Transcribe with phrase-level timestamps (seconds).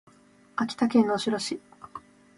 [0.55, 1.61] 秋田県能代市